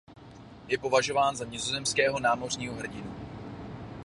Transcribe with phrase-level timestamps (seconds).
[0.67, 3.15] Je považován za nizozemského námořního hrdinu.